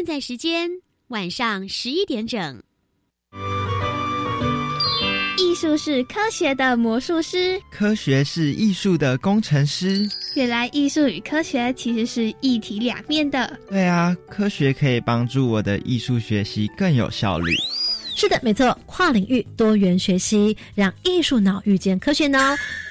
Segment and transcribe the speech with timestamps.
[0.00, 0.70] 现在时间
[1.08, 2.62] 晚上十一点整。
[5.36, 10.08] 艺术是科学的魔术师，科学是艺术的工程师。
[10.34, 13.60] 原来艺术与科学其实是一体两面的。
[13.68, 17.54] 对啊，科学可以帮助我的艺术学习更有效率。
[18.16, 22.38] 是的，没错，跨领域多元学习，让艺术脑遇见科学脑，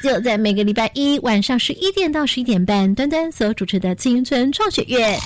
[0.04, 5.18] 就在每个礼拜一晚上十一点到十一点半，端端所主持的青春创学院。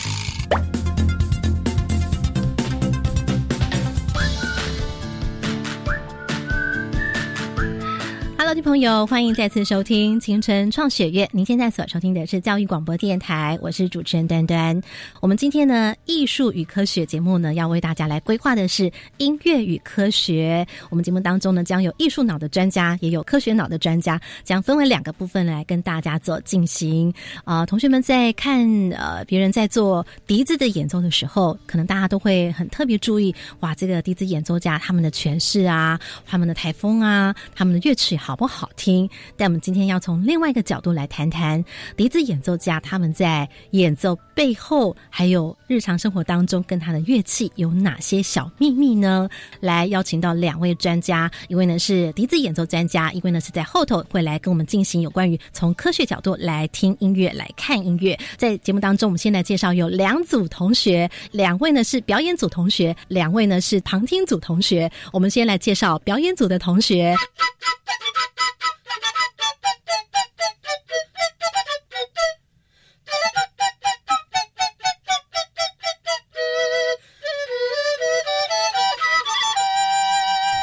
[8.54, 11.28] 听众朋友，欢迎再次收听青春创学院。
[11.32, 14.80] 您现在所收听的是教育广播电台，我是主持人端端。
[15.22, 20.64] 我们今天呢，艺术与科学节目呢，要为大家来规划的是音乐与科学。
[20.92, 27.12] 我们节目当中呢，将有艺术脑的专家，也有科学脑的专家，将分为两个部分来跟大家做进行。
[27.46, 38.54] 啊，同学们在看呃别人在做笛子的演奏的时候，可能大家都会很特别注意，哇，这个笛子演奏家他们的诠释啊，他们的台风啊，他们的乐曲好不？
[38.54, 41.64] 好听，但我们今天要从另外一个角度来谈谈
[41.98, 49.28] 笛子演奏家他们在演奏背后，还有日常生活当中跟他的乐器有哪些小秘密呢？
[49.60, 58.18] 来邀请到两位专家，一位呢是笛子演奏专家，一位呢是在后头会来跟我们进行有关于从科学角度来听音乐、来看音乐。
[58.38, 64.92] 在节目当中，我们先来介绍有两组同学，两位呢是表演组同学，两位呢是旁听组同学。
[65.12, 67.16] 我们先来介绍表演组的同学。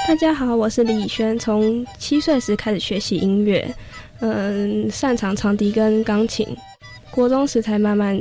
[0.08, 3.72] 大家好，我是李以轩，从七岁时开始学习音乐，
[4.20, 6.46] 嗯，擅长长笛跟钢琴，
[7.10, 8.18] 国中时才慢慢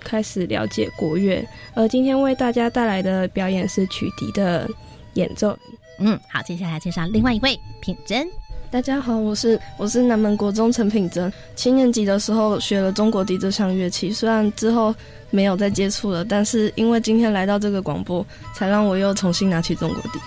[0.00, 4.66] 开始了解国乐，而今天为大家带来的表演是曲笛的
[5.14, 5.56] 演奏。
[5.98, 8.26] 嗯，好，接下来介绍另外一位品珍。
[8.70, 14.94] 大家好，我是我是南门国中陈品珍，七年级的时候学了中国笛这项乐器，虽然之后
[15.30, 20.18] 没有再接触了，但是因为今天来到这个广播，才让我又重新拿起中国笛。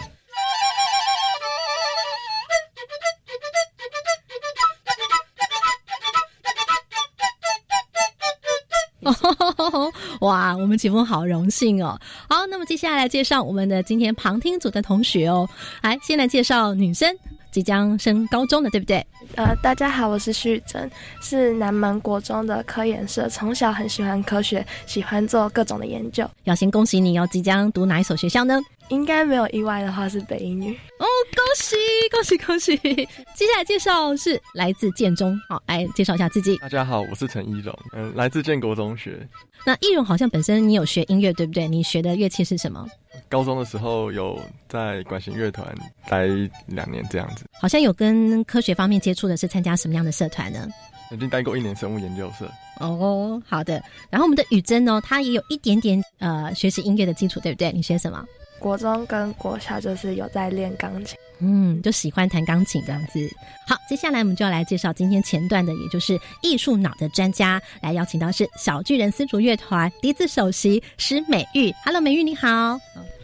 [10.61, 11.99] 我们节目好荣幸哦！
[12.29, 15.49] 好，那么接下来介绍我们的今天旁听组的同学哦。
[15.81, 17.11] 来，先来介绍女生，
[17.49, 19.03] 即将升高中的，对不对？
[19.35, 20.89] 呃，大家好，我是徐珍，
[21.19, 26.29] 是南门国中的科研社，从小很喜欢科学，喜欢做各种的研究。
[26.43, 28.59] 要先恭喜你哦，即将读哪一所学校呢？
[28.89, 31.75] 应该没有意外的话是北英女哦，恭喜
[32.11, 32.77] 恭喜恭喜！
[32.77, 36.57] 接下来介绍是来自建中，好，来介绍一下自己。
[36.57, 39.27] 大家好，我是陈一荣，嗯，来自建国中学。
[39.65, 41.67] 那易荣好像本身你有学音乐对不对？
[41.67, 42.87] 你学的乐器是什么？
[43.29, 45.67] 高中的时候有在管弦乐团
[46.07, 46.27] 待
[46.67, 47.45] 两年这样子。
[47.59, 50.67] 好像有跟科学方面接触的是参加什么样的社团呢？
[51.09, 52.49] 曾经待过一年生物研究社。
[52.79, 53.83] 哦，好的。
[54.09, 57.71] 然后我们的雨珍呢，她也有一点点呃学习音乐的基础，对不对？
[57.71, 58.25] 你学什么？
[58.59, 63.19] 国中跟国小就是有在练钢琴，嗯，就喜欢弹钢琴这样子。
[63.67, 71.73] 好，接下来我们就要来介绍今天前段的，也就是艺术脑的专家，来邀请到是小巨人丝竹乐团笛子首席石美玉。
[71.83, 72.79] Hello，美玉你好。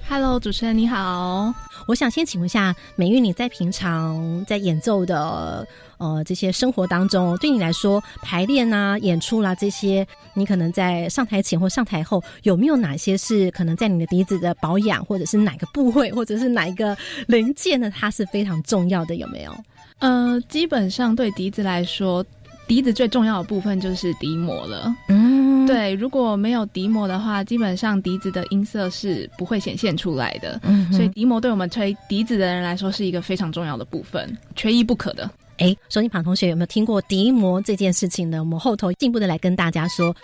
[0.10, 1.54] Hello，主持人你好。
[1.88, 5.66] 我想先请问一下美玉，你在平常在演奏的
[5.98, 16.96] 呃这些生活当中，对你来说排练啊、演出啦这些，你可能在上台前或上台后，有没有哪些是可能在你的笛子的保养，或者是哪个部位，或者是哪一个
[17.28, 17.90] 零件呢？
[17.90, 19.56] 它是非常重要的，有没有？
[20.00, 22.24] 呃，基本上对笛子来说，
[22.68, 24.94] 笛子最重要的部分就是笛膜了。
[25.08, 25.47] 嗯。
[25.68, 30.60] 对，如果没有笛膜的话，基本上笛子的音色是不会显现出来的。
[30.64, 35.30] 嗯，所以笛膜对我们吹笛子的人来说是一个非常重要的部分，缺一不可的。
[35.58, 38.40] 哎，收音旁同学有没有听过笛膜这件事情呢？
[38.40, 40.16] 我们后头进一步的来跟大家说。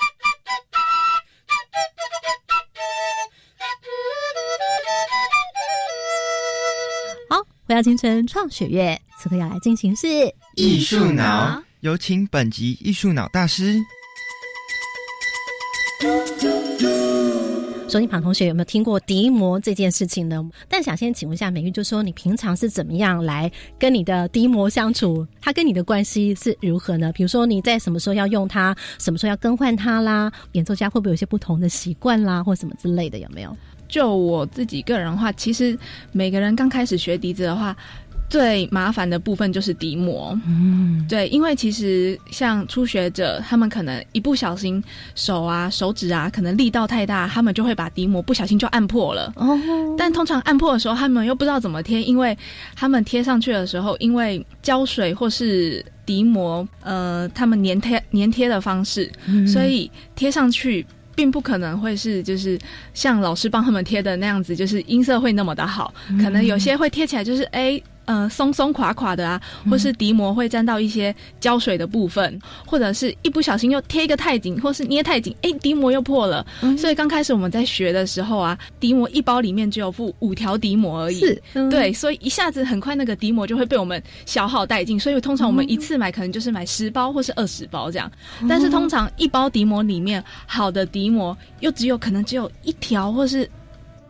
[7.30, 10.08] 好，回到青春创学院，此刻要来进行是
[10.56, 13.82] 艺术脑，有请本集艺术脑大师。
[17.88, 20.44] 手音旁同学有没有听过笛膜这件事情呢？
[20.68, 25.28] 但想先请问一下美玉，就说你平常是怎么样来跟你的笛膜相处？
[25.40, 27.12] 它跟你的关系是如何呢？
[27.14, 30.32] 比如说你在什么时候要用它，什么时候要更换它啦？
[30.54, 33.20] 演奏家会不会有些不同的习惯啦，或什么之类的？
[33.20, 33.56] 有没有？
[33.88, 35.78] 就我自己个人的话，其实
[36.12, 37.78] 每个人刚开始学笛子的话。
[38.30, 44.84] 最麻烦的部分就是底膜，嗯，对，因为其实像初学者，他们可能一不小心
[45.14, 49.32] 手啊、手指啊，可能力道太大，他们就会把底膜不小心就按破了。
[49.36, 49.56] 哦，
[49.98, 52.36] 但通常按破的时候，他们又不知道怎么贴，因为
[52.76, 59.12] 他们贴上去的时候，因为胶水或是底膜，呃，他们粘贴粘贴的方式，
[59.48, 60.86] 所以贴上去。
[61.16, 62.58] 并不可能会是就是
[62.96, 65.94] 像老师帮他们贴的那样子，就是音色会那么的好。
[66.20, 76.46] 可能有些会贴起来就是哎，呃，松松垮垮的啊，或是底膜会沾到一些胶水的部分，或者是一不小心又贴一个太紧，或是捏太紧，哎，底膜又破了。
[76.78, 81.20] 所以刚开始我们在学的时候啊，底膜一包里面只有附五条底膜而已。
[81.20, 81.42] 是，
[81.72, 85.00] 对，所以一下子很快那个底膜就会被我们消耗殆尽。
[85.00, 88.12] 所以通常我们一次买可能就是买十包或是二十包这样。
[88.50, 93.50] 但是通常一包底膜里面好的底膜又只有可能只有一条或是。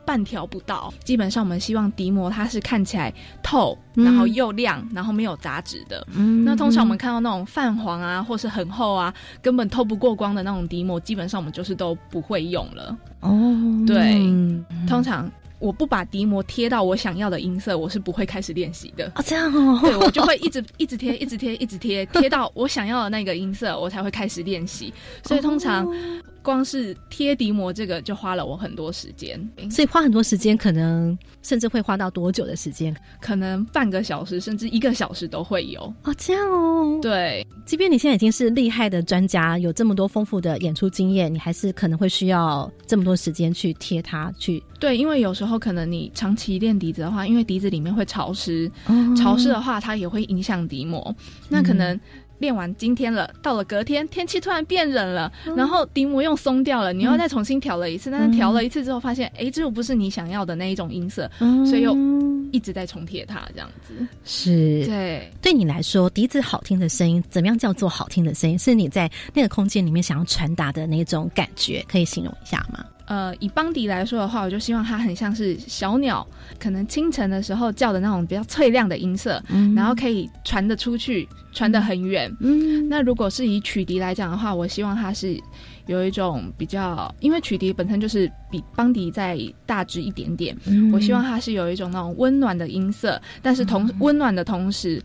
[0.05, 6.05] 半条不到，基本上我们希望底膜它是看起来透，然后又亮，然后没有杂质的。
[6.13, 12.97] 嗯，那通常我们看到那种泛黄啊，或是很厚啊，根本透不过光的那种底膜，基本上我们就是都不会用了。
[13.21, 13.55] 哦，
[13.88, 14.15] 对，
[14.88, 19.11] 通常我不把底膜贴到我想要的音色，我是不会开始练习的。
[19.15, 24.94] 哦，这样哦，对我就会一直一直贴，一直贴，一直贴，贴到我想要的那个音色，我才会开始练习。
[25.23, 25.88] 所以通常。
[26.44, 29.40] 光是贴底膜这个就花了我很多时间，
[29.72, 32.95] 所以花很多时间，可能甚至会花到多久的时间？
[33.22, 36.13] 可能半个小时甚至一个小时都会有哦。
[36.18, 37.48] 这样哦，对。
[37.66, 44.62] 即便你现在已经是厉害的专家，有这么多丰富的演出经验，你还是可能会需要这么多时间去贴它去。
[44.80, 48.69] 对，因为有时候可能你长期练笛子的话，因为笛子里面会潮湿，
[49.16, 51.16] 潮湿的话它也会影响笛膜，
[51.48, 51.98] 那可能。
[52.44, 61.31] 练完今天了，到了隔天天气突然变冷了，然后笛膜又松掉了，你又再重新调了一次，但是调了一次之后发现，哎，这又不是你想要的那一种音色，
[61.66, 61.95] 所以又
[62.51, 63.94] 一直在重贴它，这样子。
[64.25, 68.60] 是，对，对你来说，笛子好听的声音，怎么样叫做好听的声音？
[68.60, 72.84] 是你在那个空间里面想要传达的那种感觉，可以形容一下吗？
[73.05, 76.25] 呃，以邦迪来说的话，我就希望它很像是小鸟，
[76.57, 82.33] 可能清晨的时候叫的那种比较脆亮的音色，嗯然后可以传得出去，传得很远。
[82.39, 85.38] 嗯，那如果是以曲笛来讲的话，我希望它是
[85.88, 95.03] 有一种比较，因为曲笛本身就是比邦迪再大只一点点，嗯我希望它是有一种那种温暖的音色，但是同温暖的同时。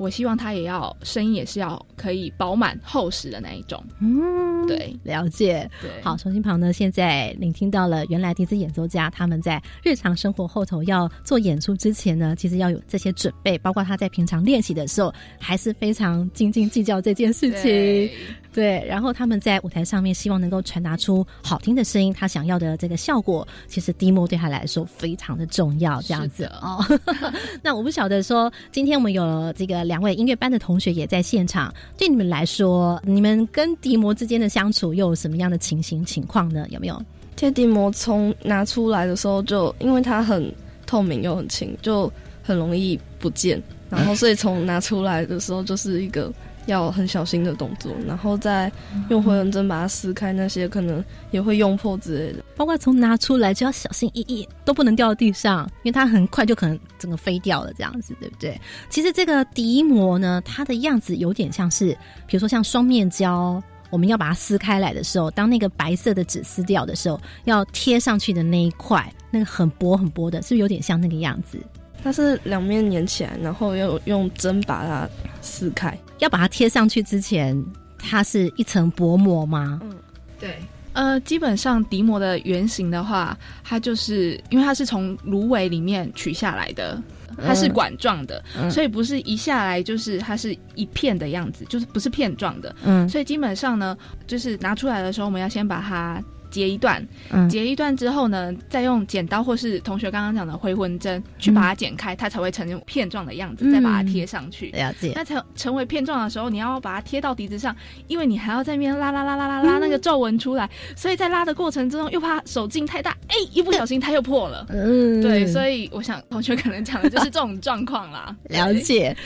[0.00, 3.84] 我希望它也要声音也是要可以饱满厚实的那一种。
[4.00, 5.70] 嗯，对，了解。
[5.82, 18.10] 对，好，重新旁呢，现在聆听到了原来笛子演奏家他们在日常生活后头要做演出之前呢，其实要有这些准备，包括他在平常练习的时候还是非常斤斤计较这件事情。
[18.52, 26.02] 对，然后他们在舞台上面希望能够传达出好听的声音，他想要的这个效果，其实 demo 对他来说非常的重要。
[26.02, 26.84] 这样子哦，
[27.62, 36.64] 那我不晓得说，今天我们有这个两位音乐班的同学也在现场，对你们来说，你们跟迪摩之间的相处又有什么样的情形情况呢？
[36.70, 37.02] 有没有？
[37.34, 40.54] 贴迪摩从拿出来的时候，就因为它很
[40.86, 42.08] 透明又很轻，就
[42.40, 43.60] 很容易不见，
[43.90, 46.32] 然后所以从拿出来的时候就是一个。
[46.70, 48.70] 要很小心的动作，然后再
[49.08, 52.44] 用回纹针把它撕开，那些可能也会用破之类的。
[52.56, 58.60] 包括从拿出来就要小心翼翼，都不能掉到地上，因为它很快就可能整个飞掉了，这样子对不对？
[58.88, 61.96] 其实这个笛膜呢，它的样子有点像是，
[62.26, 71.58] 比如说像双面胶，我们要把它撕开来的时候，当那个白色的纸撕掉的时候，要贴上去的那一块，那个很薄很薄的，是不是有点像那个样子？
[72.02, 75.08] 它是两面粘起来，然后要用针把它
[75.40, 75.96] 撕开。
[76.18, 77.62] 要把它贴上去之前，
[77.98, 79.80] 它是一层薄膜吗？
[79.82, 79.94] 嗯，
[80.38, 80.56] 对。
[80.92, 87.00] 呃，基本上笛膜的原型的话，它就是因为它是从芦苇里面取下来的，
[87.46, 92.74] 它是管状的，所以不是一下来就是它是一片的样子，就是不是片状的。
[92.82, 96.22] 嗯，所以基本上呢，就是拿出来的时候，我们要先把它。
[96.50, 97.06] 截一段，
[97.48, 104.70] 截一段之后呢，再用剪刀或是同学刚刚讲的回魂针去把它剪开，它才会成片状的样子，再把它贴上去。
[104.70, 105.12] 了解。
[105.14, 107.74] 那成成为片状的时候，你要把它贴到笛子上，
[108.08, 114.66] 因为你还要在那边拉拉拉拉拉拉那个皱纹出来，所以在拉的过程之中又怕手劲太大，哎，一不小心它又破了。
[114.70, 118.34] 嗯，对，所以我想同学可能讲的就是这种状况啦。
[118.44, 119.16] 了解。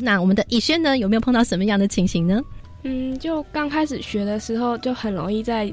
[0.00, 2.40] 那我们的以轩呢，有没有碰到什么样的情形呢？
[2.84, 5.72] 嗯，就刚开始学的时候，就很容易在。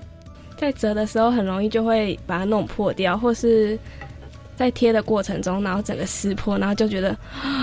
[0.57, 3.77] 在折的时候很容易就会把它弄破掉，或是
[4.55, 7.15] 在贴的过程中，然后整个撕破，然后就觉得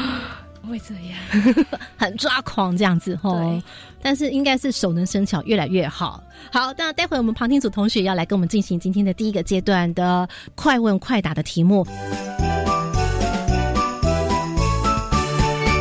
[0.68, 1.66] 会这样，
[1.98, 3.60] 很抓狂这样子吼。
[4.00, 6.22] 但是应该是手能生巧，越来越好。
[6.52, 11.86] 好，那待会我们旁听组同学要来跟我们进行今天的第一个阶段的快问快答的题目。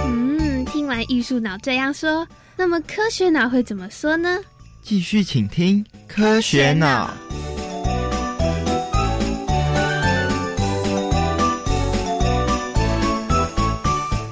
[0.06, 4.40] 嗯，听完艺术脑这样说，那么科学脑会怎么说呢？
[4.84, 7.10] 继续请听科学脑。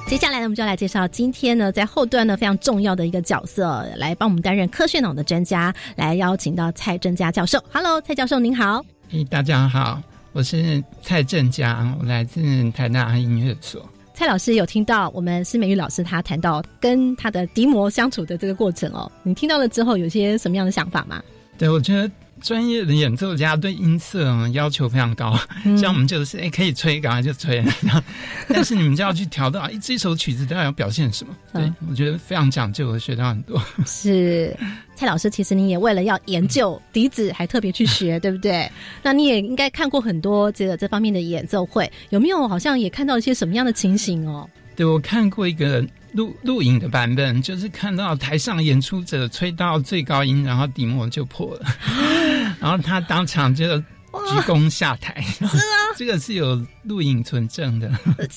[0.05, 7.63] 接下来呢，我们就要来介绍今天呢，在后段呢非常重要的一个角色，来帮我们担任科学脑的专家，来邀请到蔡正佳教授。
[7.71, 8.83] Hello，蔡教授您好。
[9.11, 10.01] 诶，大家好，
[10.33, 13.89] 我是蔡正佳，我来自台大音乐所。
[14.21, 21.23] 蔡老师有听到我们施美玉老师他谈到跟他的笛魔相处的这个过程哦，你听到了之后有些什么样的想法吗？
[21.57, 22.07] 对，我觉得。
[22.41, 25.39] 专业的演奏家对音色要求非常高，
[25.79, 27.63] 像我们就是哎可以吹，赶快就吹。
[28.49, 31.33] 但是你们就要去调到一这首曲子都要表现什么？
[31.53, 33.61] 对我觉得非常讲究，我学到很多。
[33.85, 34.55] 是
[34.95, 38.69] 蔡老师，其实你也为了要研究笛子，还特别去学， 对不对？
[39.01, 44.49] 那你也应该看过很多这个这方面的演奏会，有没有好像也看到一些什么样的情形哦？
[44.75, 45.85] 对我看过一个。
[46.13, 51.65] 录录影的版本就是看到台上演出者吹到最高音，然后底膜就破了，
[52.59, 55.21] 然后他当场就鞠躬下台。
[55.21, 57.89] 是啊， 这个是有录影存证的。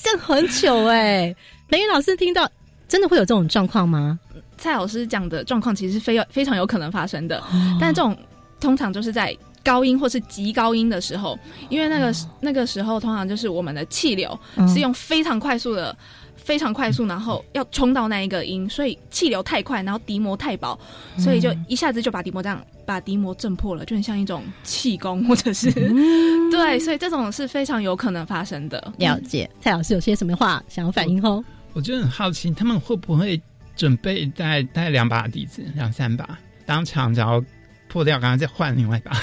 [0.03, 1.35] 这很糗哎！
[1.69, 2.49] 雷云老师听到，
[2.87, 4.19] 真的会有这种状况吗？
[4.57, 7.43] 蔡老师讲的状况其实是非非常有可能发生的，
[7.81, 8.17] 但这种
[8.61, 11.37] 通常就是在高音或是极高音的时候，
[11.69, 14.39] 因为那个那个时候通常就是我们的气流
[14.73, 15.97] 是用非常快速的。
[16.45, 20.79] 非常快速，然后要冲到那一个音，所以气流太快，然后笛膜太薄，
[21.19, 25.73] 所以就一下子就把笛膜这样把笛膜震破了，就很像一种气功，或者是
[26.53, 28.93] 对，所以这种是非常有可能发生的。
[28.99, 31.43] 了解，蔡老师有些什么话想要反映哦？
[31.73, 33.41] 我就很好奇，他们会不会
[33.75, 37.43] 准备带带两把笛子，两三把，当场然后
[37.89, 39.17] 破掉，刚刚再换另外一把。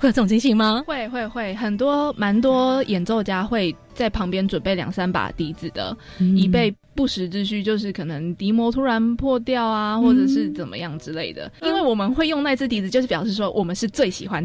[0.00, 0.82] 会有这种情形吗？
[0.86, 5.94] 会会会，很多蛮多演奏家会在旁边准备两三把笛子的，
[6.34, 11.52] 以备不时之需，就是可能笛膜突然破掉啊，或者是怎么样之类的。
[11.60, 14.42] 因为我们会用那支笛子，就是表示说我们是最喜欢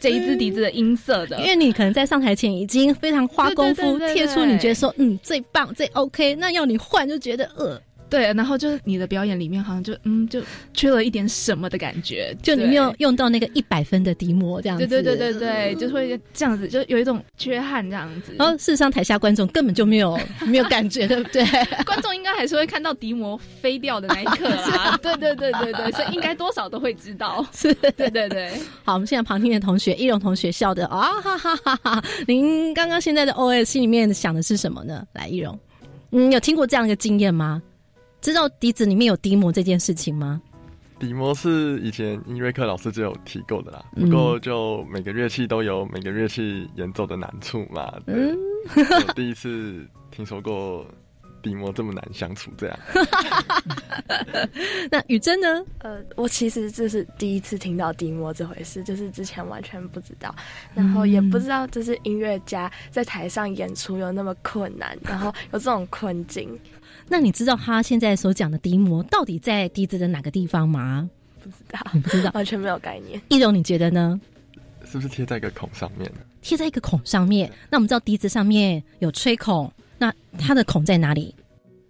[0.00, 1.38] 这一支笛子的音色的。
[1.38, 7.80] 因为你可能在上台前已经非常花功夫贴出你觉得说嗯最棒最 OK，那要你换就觉得呃。
[8.08, 10.40] 对，然后就是你的表演里面好像就嗯，就
[10.72, 14.86] 缺了一点什么的感觉，就你没有用到那个一百分的笛膜这样子。
[14.86, 18.34] 对对对对对，就会这样子，就有一种缺憾这样子。
[18.38, 21.44] 然后事实上台下观众根本就没有没有感觉，对不对？
[21.84, 24.96] 观众应该还是会看到笛膜飞掉的那一刻啦。
[25.02, 27.44] 对对对对对，所以应该多少都会知道。
[27.52, 28.52] 是，对对对。
[28.84, 32.04] 好，我们现在旁听的同学，易容同学笑的啊哈哈哈哈！
[32.28, 35.04] 您刚刚现在的 OS 心里面想的是什么呢？
[35.12, 35.58] 来，易容，
[36.10, 37.60] 你有听过这样一个经验吗？
[38.20, 40.40] 知道笛子里面有笛膜这件事情吗？
[40.98, 47.92] 笛膜是以前音乐课老师就有提过的啦，不过就每个乐器都有每个乐器演奏的难处嘛。
[48.06, 48.34] 嗯，
[48.74, 50.86] 我第一次听说过
[51.46, 52.76] 笛膜这么难相处，这样。
[54.90, 55.64] 那雨珍呢？
[55.78, 60.34] 呃，我其实这是第一次听到笛膜这回事，就是之前完全不知道，
[60.74, 66.58] 然后也不知道就是音乐家在台上演出有那么困难，然后有这种困境。
[67.08, 71.08] 那你知道他现在所讲的笛膜到底在笛子的哪个地方吗？
[71.40, 73.20] 不知道，不知道，完全没有概念。
[73.28, 74.20] 易容，你觉得呢？
[74.84, 76.10] 是不是贴在一个孔上面？
[76.42, 77.52] 贴在一个孔上面。
[77.70, 81.34] 那我们知道笛子上面有吹孔，那它的孔在哪里？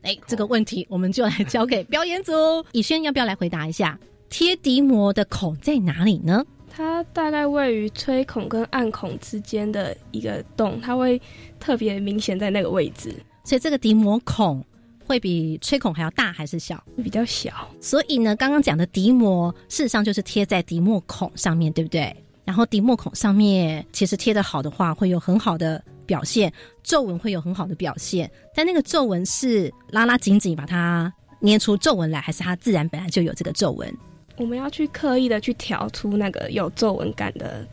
[0.02, 2.32] 哎，这个问题我们就来交给表演组。
[2.72, 3.98] 以轩要不要来回答一下？
[4.28, 6.44] 贴笛膜的孔在哪里呢？
[6.68, 11.20] 它大概位于吹孔跟暗孔之间的一个洞，它会
[11.58, 13.14] 特别明显在那个位置。
[13.44, 14.64] 所以这个笛膜孔。
[15.08, 16.82] 会比吹孔还要大还是小？
[16.96, 17.52] 比较小。
[17.80, 22.12] 所以呢，刚刚讲的笛膜事实上就是贴在笛膜孔上面对不对？
[22.44, 28.30] 然后笛膜孔上面其实贴的好的话，会有很好的表现，皱纹会有很好的表现。
[28.54, 33.92] 但那个皱纹是拉拉紧紧把它捏出皱纹来，还是它自然本来就有这个皱纹？
[34.38, 37.66] 我们要去刻意的去调出那个有皱纹感的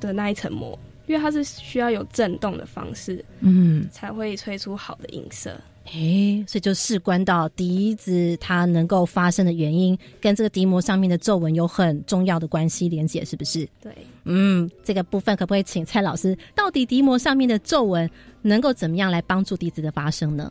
[0.00, 5.58] 的那一层膜，因为它是需要有震动的方式，嗯，才会吹出好的音色。
[5.92, 13.68] 诶，所以就事关到笛子它能够发生的原因，跟这个笛膜上面的皱纹有很重要的关系连接，是不是？
[13.82, 16.36] 对，嗯，这个部分可不可以请蔡老师？
[16.54, 18.10] 到底笛膜上面的皱纹
[18.40, 20.50] 能够怎么样来帮助笛子的发生呢？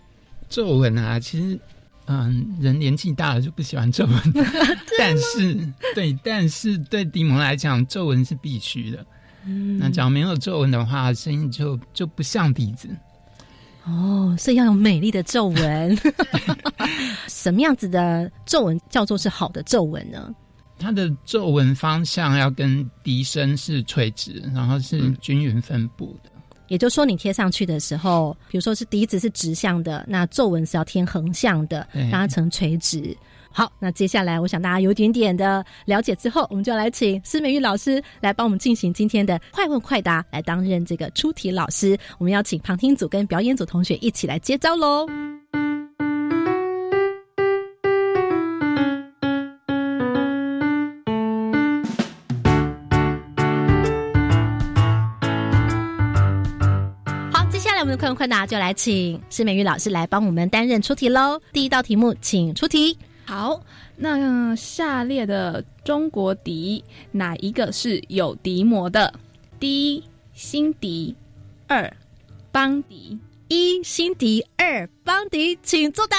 [0.50, 1.60] 皱纹啊，其实，
[2.06, 4.16] 嗯，人年纪大了就不喜欢皱纹，
[5.00, 5.58] 但是，
[5.96, 9.04] 对，但是对笛膜来讲，皱纹是必须的。
[9.46, 12.88] 嗯，那假如没有皱纹的话，声音就就不像笛子。
[13.86, 15.98] 哦，所以要有美丽的皱纹。
[17.28, 20.34] 什么样子的皱纹叫做是好的皱纹呢？
[20.80, 26.30] 它的皱纹方向要跟笛身是垂直，然后是均匀分布的。
[26.70, 33.16] 也就是说，你贴上去的时候，比如说是笛子是直向的，那皱纹是要贴横向的，让它成垂直。
[33.56, 41.96] 好，那接下来我想大家有点点的了解之后，我们就来请施美玉老师来帮我们进行今天的快问快答，来担任这个出题老师。
[42.18, 45.08] 我们要请旁听组跟表演组同学一起来接招喽。
[57.32, 61.40] 好，接下来我们的快问快答就来请施美玉老师来帮我们担任出题喽。
[61.52, 62.98] 第一道题目，请出题。
[63.26, 63.62] 好，
[63.96, 69.14] 那下列的中国笛哪一个是有笛膜的？
[69.60, 70.04] 第一，
[70.34, 71.16] 新笛；
[71.68, 71.92] 二，
[72.52, 73.18] 邦笛。
[73.48, 75.58] 一，新笛；二，邦笛。
[75.64, 76.18] 请作答。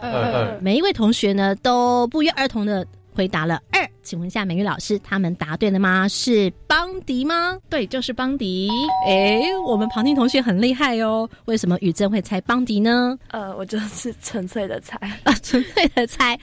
[0.00, 0.58] 二。
[0.60, 3.88] 每一位同学呢都不约而同的回答了二。
[4.02, 6.06] 请问一下，美玉老师，他们答对了吗？
[6.08, 7.58] 是邦迪吗？
[7.70, 8.68] 对，就是邦迪。
[9.06, 11.26] 哎，我们旁听同学很厉害哦。
[11.46, 13.18] 为什么宇正会猜邦迪呢？
[13.28, 16.38] 呃，我就是纯粹的猜 啊，纯粹的猜。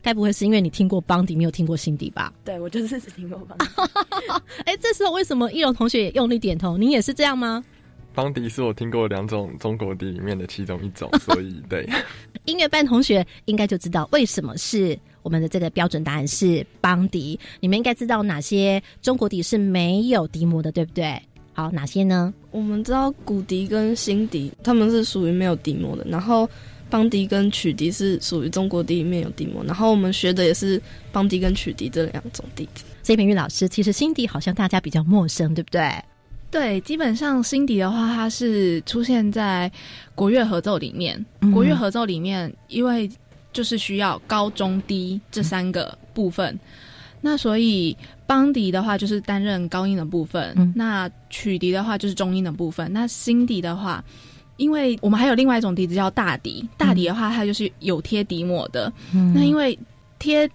[0.00, 2.32] 该不会是因为你听过邦迪，没有听过辛迪吧？
[2.44, 3.66] 对，我就是只听过邦迪。
[4.64, 6.78] 哎，这时候为什么易容同学也用力点头？
[6.78, 7.62] 您也是这样吗？
[8.14, 11.86] 邦迪是我听过两种中国笛里面的其中一种，所以对。
[12.46, 17.38] 音乐班同学应该就知道为什么是我们的这个标准答案是邦迪。
[17.60, 21.20] 你们应该知道哪些中国笛是没有笛膜的，对不对？
[21.52, 22.32] 好，哪些呢？
[22.50, 26.04] 我们知道古笛跟新笛，他们是属于没有笛膜的。
[26.08, 26.48] 然后。
[26.90, 30.78] 邦迪跟曲笛是属于中国笛里面有笛膜，然后我们学的也是
[31.10, 32.84] 邦迪跟曲笛这两种笛子。
[33.02, 35.90] 所以平玉老师，其实新笛好像大家比较陌生，对不对？
[36.50, 39.72] 对，基本上新笛的话，它是出现在
[40.14, 41.24] 国乐合奏里面。
[41.50, 43.10] 国乐合奏里面，因为
[43.52, 46.58] 就是需要高中低这三个部分，
[47.20, 54.02] 那所以邦迪的话就是担任高音的部分，那曲笛的话就是中音的部分，那新笛的话。
[54.58, 58.92] 因为我们还有另外一种笛子叫大笛，大笛的话它就是有贴笛膜的。
[59.34, 59.76] 那因为
[60.20, 60.48] 贴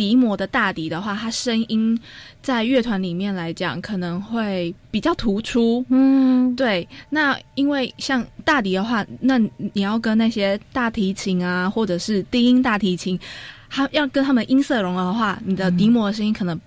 [0.00, 2.00] 笛膜的大笛的话，它声音
[2.40, 5.84] 在乐团里面来讲可能会比较突出。
[5.90, 6.88] 嗯，对。
[7.10, 13.20] 那因为像大笛的话，那你要跟那些大提琴啊，或者是低音大提琴，
[13.68, 16.58] 它要跟他们音色融合的话，你的笛膜的声音可能。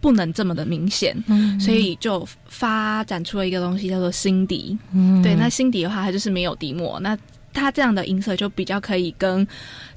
[0.00, 4.78] 不能这么的明显，嗯所以就发展出了一个东西叫做新笛。
[5.24, 7.18] 对，那新笛的话，它就是没有笛膜，那
[7.52, 9.44] 它这样的音色就比较可以跟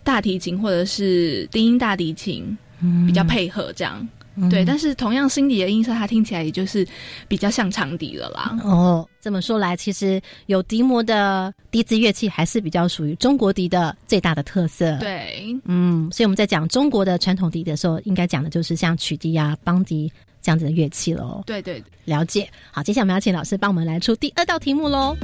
[0.03, 2.57] 大提琴或者是低音大提琴
[3.05, 4.07] 比较配合，这样。
[4.49, 6.87] 对，但是同样心底的音色，它听起来也就是
[7.27, 8.57] 比较像长笛了啦。
[8.63, 14.97] 哦，这么说来，其实有笛膜的笛子乐器还是比较属于中国笛的最大的特色。
[14.99, 20.09] 对，嗯，所以我们在讲中国的传统笛的时候，应该讲的就是像曲笛啊、邦笛
[20.41, 21.43] 这样子的乐器喽。
[21.45, 22.49] 对对，了解。
[22.71, 25.15] 好，接下来我们要请老师帮我们来出第二道题目喽。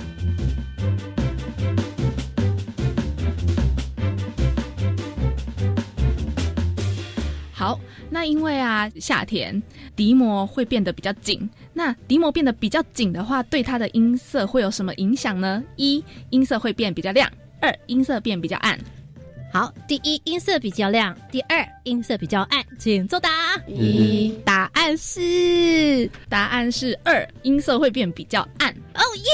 [8.10, 9.62] 那因为啊，夏天
[9.96, 11.50] 笛膜会变得比较紧。
[11.74, 15.64] 那笛膜变得比较紧的话，对它的音色会有什么影响呢？
[15.76, 17.28] 一，音色会变比较亮；
[17.62, 18.80] 二，音色变比较暗。
[19.54, 23.30] 好，第一音色比较亮，第二音色比较暗，请作答。
[23.68, 28.70] 一，答案是答案是二，音色会变比较暗。
[28.94, 29.32] 哦耶！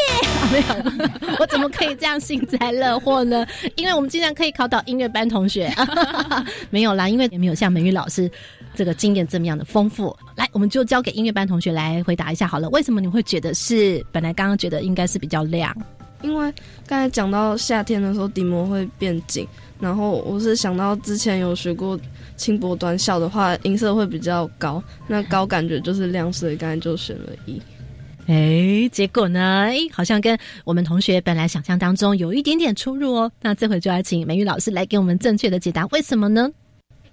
[0.52, 3.46] 没有，我怎么可以这样幸灾乐祸呢？
[3.76, 5.74] 因为我们竟然可以考到音乐班同学。
[6.70, 8.30] 没有啦，因为也没有像美玉老师
[8.76, 10.16] 这个经验这么样的丰富。
[10.36, 12.70] 来，我们就交给音乐班同学来回答一下好了。
[12.70, 15.76] 为什么你会觉得是本来刚刚觉得应该是比较亮？
[16.22, 16.54] 因为
[16.88, 19.48] 刚才讲到夏天的时候底膜会变紧。
[19.80, 22.00] 然后我是想到之前有学过
[22.38, 27.62] 轻薄短小的话，音色会比较高，那高感觉就是亮，所以刚才就选了一。
[28.28, 29.68] 哎，结果呢？
[29.68, 33.30] 哎，好像跟我们同学本来想象当中有一点点出入哦。
[33.42, 36.50] 那这回就要请美玉老师来给我们正确的解答，为什么呢？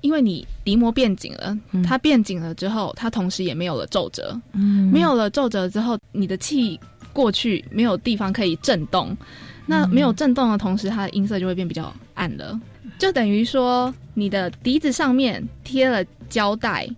[0.00, 6.78] 因为你笛膜变紧了，它变紧了之后，它同时也没有了皱褶，嗯，没有了皱褶之后，你的气
[7.12, 9.16] 过去没有地方可以震动。
[9.66, 12.60] 那没有震动的同时，它的音色就会变比较暗了，
[12.98, 16.88] 就等于说你的笛子上面贴了胶带，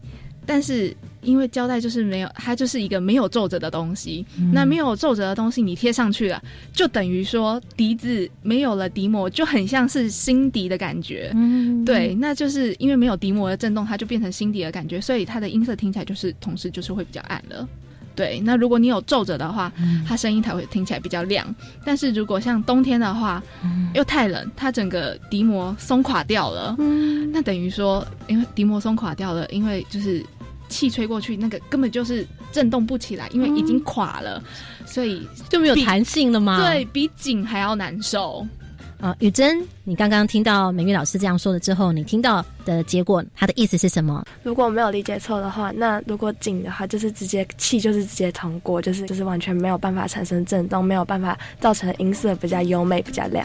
[0.47, 4.25] 但是因为胶带就是没有，它就是一个没有皱褶的东西。
[4.53, 11.35] 那没有皱褶的东西你贴上去了，就等于说笛子没有了笛膜，就很像是新笛的感觉。
[11.87, 17.69] 对，那就是因为没有笛膜的震动，它就变成新笛的感觉，所以它的音色听起来就是同时就是会比较暗了。
[18.15, 19.73] 对，那如果你有皱褶的话，
[20.07, 21.55] 它声音才会听起来比较亮。
[21.83, 23.43] 但是如果像冬天的话，
[23.95, 26.77] 又太冷，它整个笛膜松垮掉了，
[27.33, 30.23] 那等于说，因为笛膜松垮掉了，因为就是
[30.73, 34.43] 气吹过去，那个根本就是震动不起来，因为已经垮了，
[34.87, 36.59] 所以就没有弹性了吗？
[36.67, 38.47] 对比紧还要难受。
[38.99, 44.25] 啊，雨珍，你刚刚听到美玉老师这样说了之后，你听到的结果，他的意思是什么？
[44.45, 53.45] 如果我没有理解错的话，那如果紧的话，就是直接气就是直接通过，就是就是完全没有办法产生震动，没有办法造成音色比较优美、比较亮。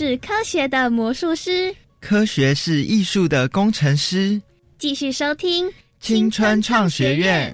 [0.00, 4.40] 是科学的魔术师，科学是艺术的工程师。
[4.78, 7.52] 继续收听青春创学院。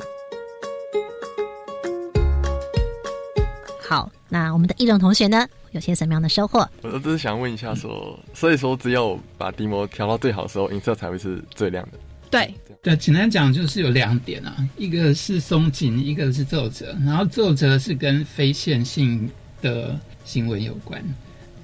[3.82, 6.64] 好，那我们的易容同学呢，有些什么样的收获？
[6.82, 11.98] 我只是想问一下，说，所以说只有把低模调到最好的时候，音色才会是最亮的。
[12.30, 19.28] 对，对，简单讲就是有两点啊，一个是松紧，一个是皱褶，然后皱褶是跟非线性
[19.60, 21.04] 的行为有关。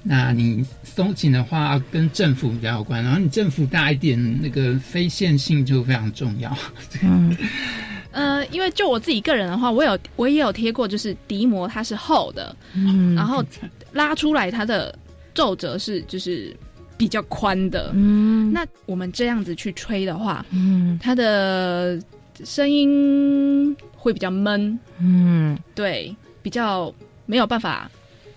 [0.05, 6.55] 那你松紧的话，跟振幅比较有关，然后你振幅大一点，那个非线性就非常重要。
[7.01, 7.35] 嗯，
[8.11, 13.41] 呃，因为就我自己个人的话，我有我也有贴过，就是笛膜它是厚的，嗯，然后
[13.93, 14.93] 拉出来它的
[15.33, 16.53] 皱褶是就是
[16.97, 21.97] 比较宽的，嗯，那我们这样子去吹的话，嗯，它的
[22.43, 26.93] 声音会比较闷，嗯，对，比较
[27.25, 27.89] 没有办法。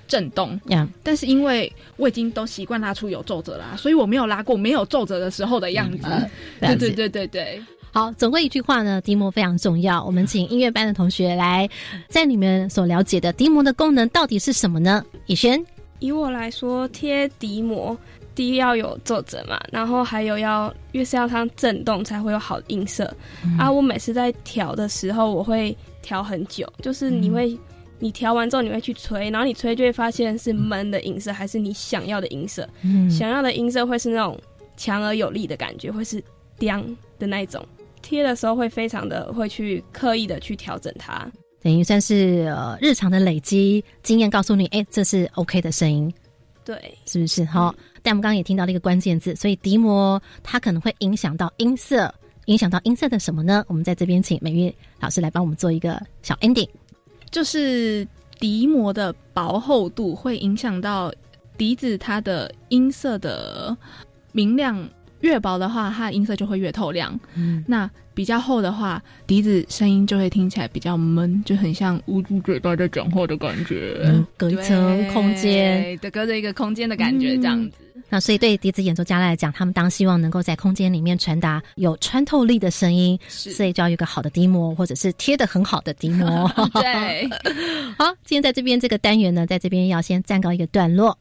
[0.09, 6.09] 震动呀，但是因为我已经都习惯拉出有皱褶啦，所以我没有拉过没有皱褶的时候的样子。
[6.61, 10.05] 对对对对对，好，总归一句话呢，笛膜非常重要。
[10.05, 11.69] 我们请音乐班的同学来，
[12.09, 15.05] 在你们所了解的笛膜的功能到底是什么呢？
[15.27, 15.62] 以轩，
[15.99, 17.97] 以我来说，贴笛膜，
[18.35, 23.12] 第一要有皱褶嘛，然后还有要，因为是要它震动才会有好的音色。
[23.59, 27.59] 啊，我每次在调的时候，我会调很久，就是你会。
[27.99, 32.69] 你调完之后，你会去吹，然后你吹就会发现是闷的音色，还是你想要的音色？
[32.83, 34.39] 嗯，想要的音色会是那种
[34.77, 36.23] 强而有力的感觉，会是
[36.59, 36.85] 亮
[37.19, 37.65] 的那一种。
[38.03, 41.29] 贴的时候会非常的会去刻意的去调整它，
[41.61, 46.13] 等于算是呃日常的累积经验，告诉你，哎，这是 OK 的声音，
[46.65, 47.45] 对，是不是？
[47.47, 53.65] 好，但我们刚刚也听到了一个关键字，所以笛膜它可能会影响到音色，影响到音色的什么呢？
[53.67, 56.69] 我们在这边请美玉老师来帮我们做一个小 ending。
[57.37, 61.12] 就是笛膜的薄厚度会影响到
[61.59, 63.77] 笛子它的音色的
[64.33, 64.88] 明亮，
[65.20, 67.20] 越薄的话，它的音色就会越透亮。
[67.35, 74.01] 嗯，那比较厚的话，笛子声音就会听起来比较闷，就很像捂住嘴巴在讲话的感觉，
[74.38, 77.77] 隔一层空间，对，隔着一个空间的感觉，这样子。
[78.09, 86.51] 那所以对笛子演奏家来讲，他们当希望能够在空间里面传达有穿透力的声音，所以就要有个好的笛膜，或者是贴的很好的笛膜。
[86.75, 87.29] 对，
[87.99, 91.16] 好，今天在这边这个单元呢，在这边要先暂告一个段落。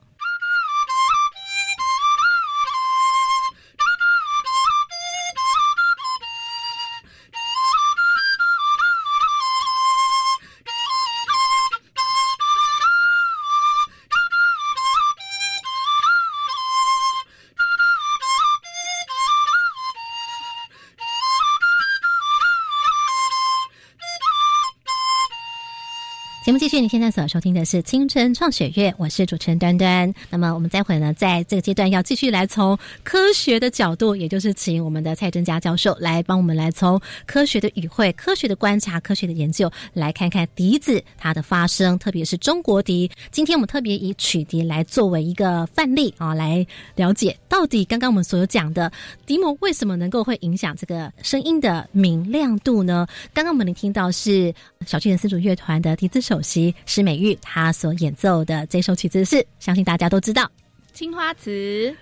[26.65, 30.11] 继续，你现在所收听的是青春创学院，我是主持人端端。
[30.31, 43.11] 那么我们待会呢，在这个阶段要继续来从科学的角度，也就是请我们的蔡真佳教授来帮我们来从科学的语汇、科学的观察、科学的研究来看看笛子它的发声，特别是中国笛。
[43.29, 48.91] 今天我们特别以曲笛来作为一个范例啊，来了解到底刚刚我们所讲的
[49.27, 53.05] 笛膜为什么能够会影响这个声音的明亮度呢？
[53.35, 54.51] 刚刚我们能听到是
[54.87, 56.15] 小巨人丝竹乐团的笛子。
[56.25, 56.54] 首席
[56.85, 60.43] 施美玉，她所演奏的这首曲子是，相信大家都知道
[60.93, 61.49] 《青花瓷》。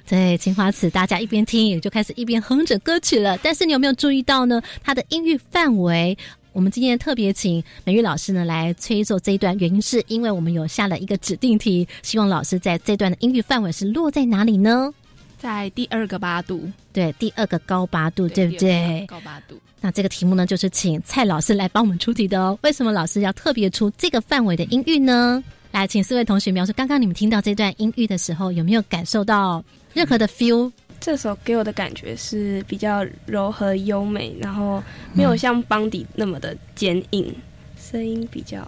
[0.08, 3.38] 对，《青花瓷》，大家一边听也就开始一边哼着歌曲了。
[3.42, 4.62] 但是你有没有注意到呢？
[4.84, 6.16] 它的音域范围，
[6.52, 14.94] 我们今天特别请美玉老师呢来吹奏这一段，原因是因为我们有下了一个指定题，希望老师在这段的音域范围是落在哪里呢？
[15.44, 19.06] 在第二个八度，对，第二个高八度，对不对？
[19.06, 19.60] 高八度。
[19.82, 22.58] 那这个题目呢，就是请蔡老师来帮我们出题的哦。
[22.64, 25.44] 为什么老师要特别出这个范围的音域呢？
[25.72, 29.62] 来，请四位同学描述刚刚你们听到这段音域的时候，有没有感受到
[29.94, 30.72] 任何的 feel？
[31.02, 37.36] 这首给我的感觉是比较柔和优美，然后没有像邦迪那么的坚硬，
[37.78, 38.66] 声音比较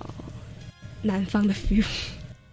[1.01, 1.85] 南方的 feel。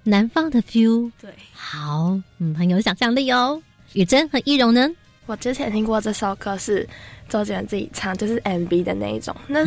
[0.04, 3.60] 南方的 feel，对，好，嗯，很有想象力哦。
[3.94, 4.88] 雨珍和易容呢？
[5.26, 6.88] 我之前听过这首歌是
[7.28, 9.34] 周杰伦自己唱，就是 MV 的那一种。
[9.46, 9.60] 那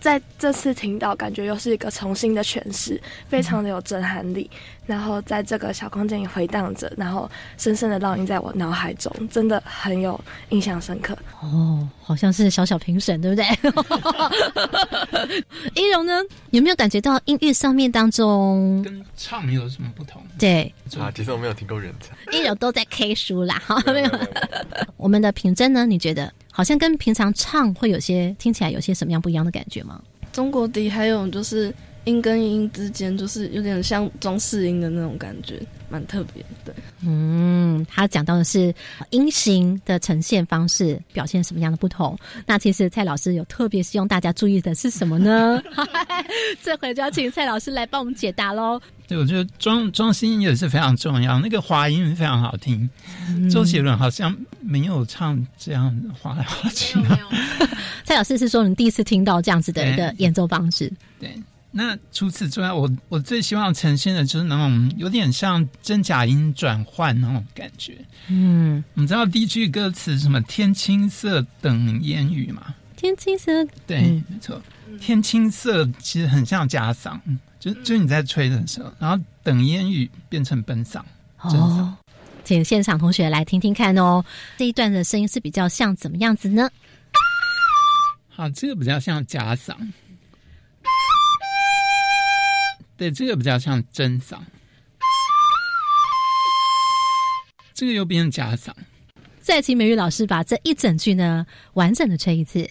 [0.00, 4.50] 在这次听到，感觉又是一个重新的诠释，非常的有震撼力。
[4.86, 11.14] 然后在这个小空间里回荡着，然后深深的烙印在我脑海中，真的很有印象深刻。
[11.42, 13.44] 哦，好像是小小评审，对不对？
[15.74, 20.22] 一荣呢，有没有感觉到音乐上面当中跟唱有什么不同？
[20.38, 24.10] 对啊，其实我没有听过人唱，一荣都在 K 书啦，哈，没有。
[24.96, 25.84] 我们的品真呢？
[25.84, 30.02] 你觉得好像跟平常唱会有些听起来有些什么样不一样的感觉吗？
[30.32, 31.72] 中国笛还有就是。
[32.04, 36.74] 音跟音之间就是有点像装饰音的那种感觉，蛮特别的。
[37.04, 38.74] 嗯，他讲到的是
[39.10, 42.16] 音型的呈现方式，表现什么样的不同？
[42.46, 45.62] 那其实蔡老师有特别希望大家注意的是什么呢？
[46.62, 48.80] 这回就要请蔡老师来帮我们解答喽。
[49.08, 52.88] 对，我觉得装装饰音也是非常重要，那个滑音非常好听。
[53.50, 56.98] 周杰伦好像没有唱这样滑来滑去。
[58.04, 60.92] 蔡老师是说你第一次听到这样子的一个演奏方式？
[61.18, 61.34] 对。
[61.70, 67.98] 那除此之外，我我最希望呈现的就是那种有点像真假音转换那种感觉。
[68.28, 72.74] 嗯，你知道第一句歌词什么“天青色等烟雨”吗？
[72.96, 73.52] 天青色，
[73.86, 74.60] 对，没错。
[75.00, 77.18] 天青色其实很像假嗓，
[77.58, 81.02] 就就你在吹的时候，然后等烟雨变成本嗓。
[81.40, 81.96] 哦，
[82.44, 84.24] 请现场同学来听听看哦，
[84.56, 86.68] 这一段的声音是比较像怎么样子呢？
[88.28, 89.74] 好，这个比较像假嗓。
[92.96, 94.38] 对，这个比较像真嗓，
[97.72, 98.72] 这个又变成假嗓。
[99.40, 102.68] 再请美玉老师把这一整句呢完整的吹一次。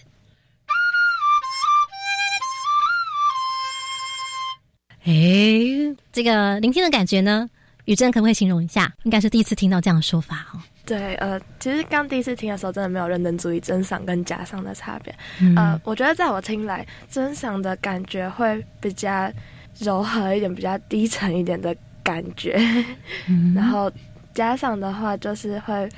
[5.08, 7.48] 哎，这个聆听的感觉呢，
[7.86, 8.92] 雨珍可不可以形容一下？
[9.04, 10.60] 应该是第一次听到这样的说法哦。
[10.84, 15.14] 对，呃，其实刚第一次听的时候，真的没有认真注意真嗓跟假嗓的差别。
[15.56, 19.32] 呃，我觉得在我听来，真嗓的感觉会比较。
[19.80, 22.58] 柔和一点，比较低沉一点的感觉，
[23.54, 23.88] 然后
[24.34, 25.88] 假嗓的话就是会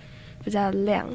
[0.44, 1.08] 比较亮，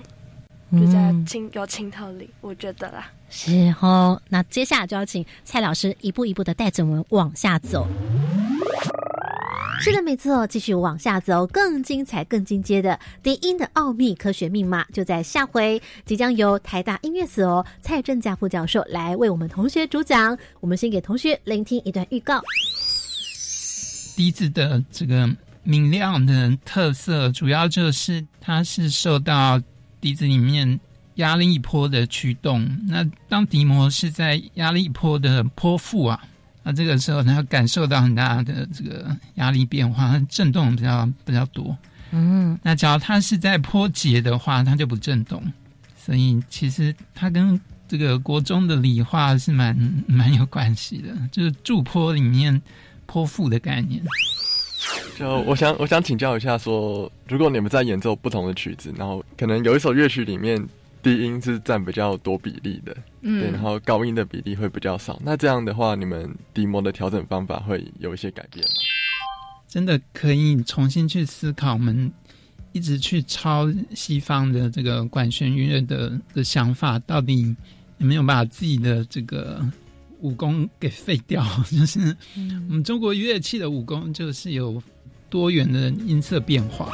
[0.71, 3.07] 比较清有清透力，我觉得啦。
[3.29, 7.87] 是哦，那接下来就要请蔡老师一步一步的带着我们往下走。
[9.81, 20.37] 是的，没错，继续往下走，更精彩、更进阶的低音的奥秘科学密码，就在下回即将由台大音乐所蔡正佳副教授来为我们同学主讲。
[20.61, 22.41] 我们先给同学聆听一段预告。
[24.15, 25.29] 笛子的这个
[25.63, 29.61] 明亮的特色，主要就是它是受到
[29.99, 30.79] 笛子里面
[31.15, 32.67] 压力波的驱动。
[32.87, 36.21] 那当笛膜是在压力波的波腹啊。
[36.67, 41.77] 那这个时候，它感受到很大的这个压力变化，震动比较比较多。
[42.09, 45.43] 嗯，那假如它是在坡节的话，它就不震动。
[45.95, 52.59] 所以其实它跟这个国中的理化是蛮蛮有关系的，就是驻坡里面
[53.05, 54.03] 坡腹的概念。
[55.19, 60.59] 就我想我想请教一下，说如果你们在演奏不同的曲子，然后可能有一首乐曲里面。
[61.05, 65.21] 低音是占比较多比例的，嗯，对，然后高音的比例会比较少。
[65.23, 68.73] 那这样的话，你们低模的调整方法会有一些改变吗？
[69.67, 72.11] 真的可以重新去思考，我们
[72.71, 77.55] 一直去抄西方的这个管弦乐的的想法，到底
[77.99, 79.63] 有没有把自己的这个
[80.21, 81.45] 武功给废掉？
[81.69, 82.17] 就是
[82.67, 84.81] 我们中国乐器的武功，就是有
[85.29, 86.89] 多元的音色变化。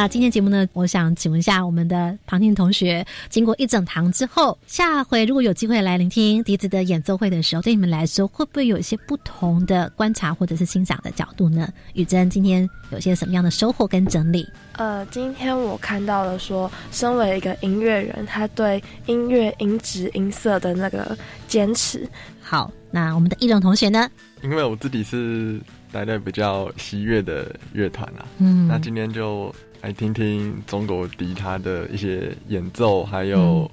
[0.00, 11.70] 那今天节目呢，我想请问一下我们的旁听同学，经过一整堂之后，下回如果有机会来聆听笛子的演奏会的时候，对你们来说会不会有一些不同的观察或者是欣赏的角度呢？
[11.92, 14.48] 雨珍今天有些什么样的收获跟整理？
[14.78, 21.14] 呃，今天我看到了说，身为一个音乐人，他对音乐音质音色的那个
[21.46, 22.08] 坚持。
[22.40, 24.10] 好，那我们的易容同学呢？
[24.42, 25.60] 因为我自己是
[25.92, 29.54] 来的比较西乐的乐团啊，嗯，那今天就。
[29.82, 33.66] 来听听中国笛它的一些演奏，还有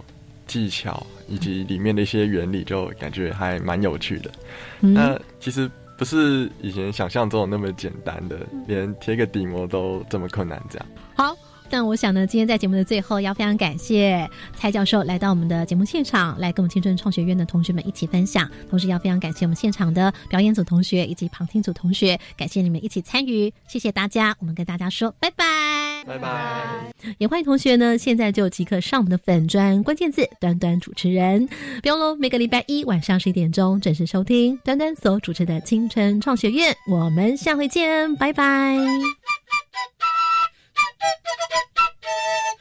[0.47, 4.31] 技巧，以及里面的一些原理，就感觉还蛮有趣的。
[4.79, 10.63] 那其实不是以前想象中那么简单的，连贴个底膜都这么困难。
[10.69, 11.37] 这样好，
[11.69, 18.49] 但我想呢，今天在节目的最后，要非常感谢蔡教授来到我们的节目现场，来跟我们青春创学院的同学们一起分享。
[18.69, 24.35] 同时，要非常感谢我们现场的表演组同学以及旁听组同学，感谢你们一起参与，谢谢大家。
[24.39, 25.45] 我们跟大家说拜拜。
[26.05, 26.93] 拜拜。
[27.17, 31.47] 也欢迎同学呢，现在就即刻上我们的粉砖，关键字“端端主持人”，
[31.83, 32.15] 不用喽。
[32.15, 38.77] 每个礼拜一晚上十一点钟准时收听端端所主持的《青春创学院》，我们下回见，拜拜。
[40.99, 42.09] どどどっどっどっど
[42.53, 42.56] っ!